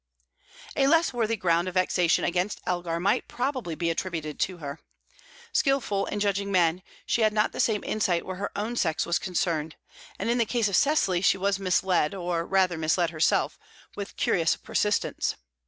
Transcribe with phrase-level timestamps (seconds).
[0.75, 4.79] A less worthy ground of vexation against Elgar might probably be attributed to her.
[5.53, 9.19] Skilful in judging men, she had not the same insight where her own sex was
[9.19, 9.75] concerned,
[10.17, 13.59] and in the case of Cecily she was misled, or rather misled herself,
[13.95, 15.35] with curious persistence.